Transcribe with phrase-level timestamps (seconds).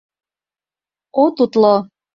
[1.23, 1.75] От утло.